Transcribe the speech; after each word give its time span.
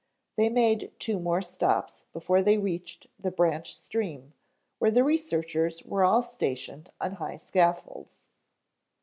They 0.35 0.49
made 0.49 0.93
two 0.97 1.19
more 1.19 1.43
stops 1.43 2.05
before 2.11 2.41
they 2.41 2.57
reached 2.57 3.05
the 3.19 3.29
branch 3.29 3.75
stream, 3.75 4.33
where 4.79 4.89
the 4.89 5.03
researchers 5.03 5.83
were 5.83 6.03
all 6.03 6.23
stationed 6.23 6.89
on 6.99 7.11
high 7.17 7.35
scaffolds. 7.35 8.27